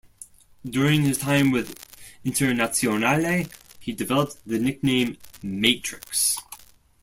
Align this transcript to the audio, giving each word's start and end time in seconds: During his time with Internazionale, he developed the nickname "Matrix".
During 0.65 1.03
his 1.03 1.19
time 1.19 1.51
with 1.51 1.77
Internazionale, 2.25 3.51
he 3.79 3.91
developed 3.91 4.37
the 4.47 4.57
nickname 4.57 5.17
"Matrix". 5.43 6.37